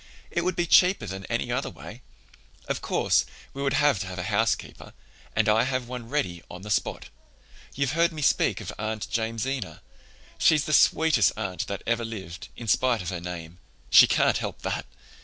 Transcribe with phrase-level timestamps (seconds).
[0.31, 2.01] It would be cheaper than any other way.
[2.67, 4.93] Of course, we would have to have a housekeeper
[5.35, 7.09] and I have one ready on the spot.
[7.75, 9.81] You've heard me speak of Aunt Jamesina?
[10.39, 13.59] She's the sweetest aunt that ever lived, in spite of her name.
[13.91, 14.87] She can't help that!